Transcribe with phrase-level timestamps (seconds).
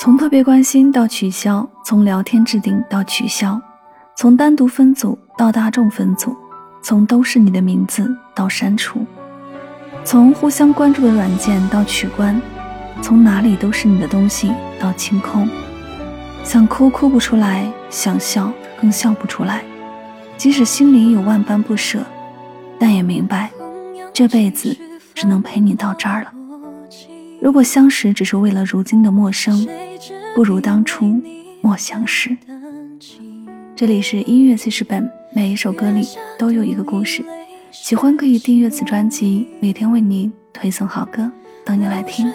[0.00, 3.60] 从特别关心到取消，从聊天置顶到取消，
[4.16, 6.36] 从单独分组到大众分组，
[6.80, 9.04] 从都是你的名字到删除，
[10.04, 12.40] 从互相关注的软件到取关，
[13.02, 15.48] 从哪里都是你的东西到清空。
[16.44, 19.64] 想哭哭不出来，想笑更笑不出来。
[20.36, 22.06] 即使心里有万般不舍，
[22.78, 23.50] 但也明白，
[24.12, 24.78] 这辈子
[25.12, 26.32] 只能陪你到这儿了。
[27.40, 29.66] 如果相识只是为了如今的陌生，
[30.34, 31.20] 不如当初
[31.60, 32.36] 莫相识。
[33.74, 36.06] 这里是音乐记事本，每一首歌里
[36.38, 37.24] 都有一个故事。
[37.70, 41.30] 喜欢可以订阅此专辑，每天为你推送好歌，
[41.64, 42.32] 等你来听。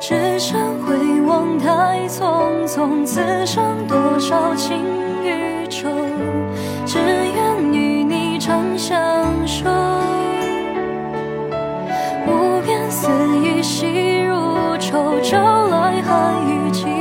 [0.00, 4.78] 只剩回望太匆匆，此生多少情
[5.22, 5.88] 与愁，
[15.18, 16.99] 朝来寒雨几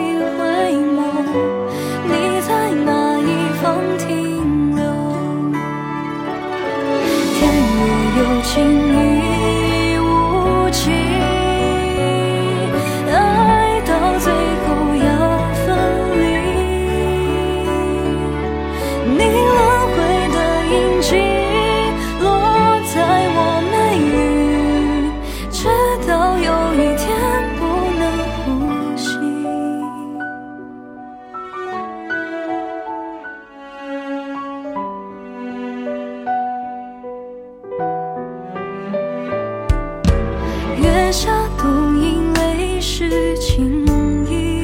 [40.82, 41.68] 月下独
[42.00, 43.86] 影泪湿青
[44.28, 44.64] 衣，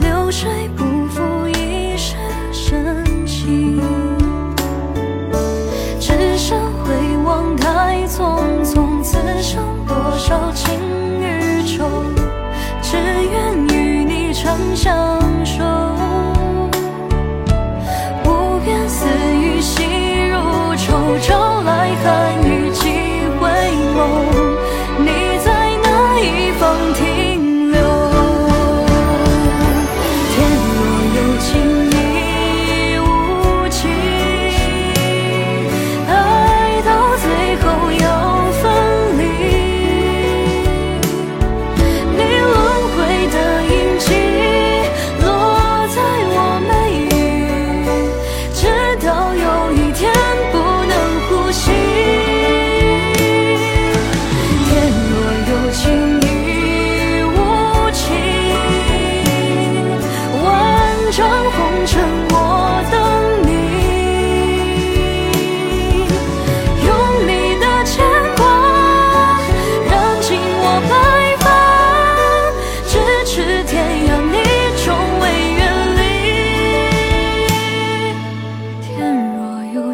[0.00, 0.84] 流水不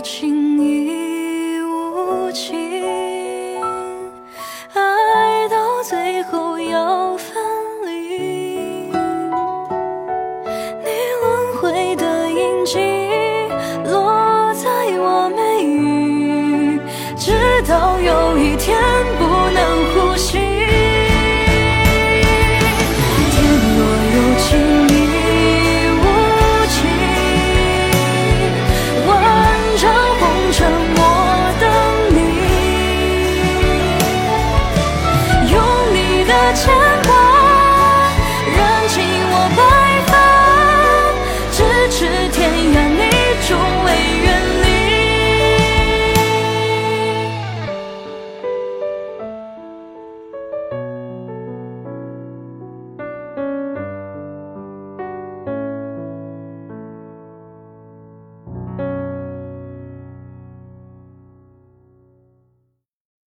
[0.08, 2.54] 情已无情，
[4.72, 7.34] 爱到最后要分
[7.84, 8.88] 离。
[10.84, 10.86] 你
[11.20, 12.78] 轮回的印记
[13.90, 16.78] 落在我眉宇，
[17.16, 17.32] 直
[17.68, 18.25] 到永。